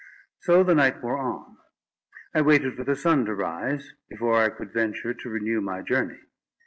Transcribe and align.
So 0.39 0.63
the 0.63 0.73
night 0.73 1.03
wore 1.03 1.19
on. 1.19 1.57
I 2.33 2.41
waited 2.41 2.73
for 2.75 2.83
the 2.83 2.95
sun 2.95 3.23
to 3.25 3.35
rise, 3.35 3.93
before 4.09 4.37
I 4.41 4.49
could 4.49 4.73
venture 4.73 5.13
to 5.13 5.29
renew 5.29 5.61
my 5.61 5.83
journey. 5.83 6.17